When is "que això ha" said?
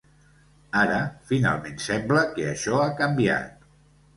2.33-2.91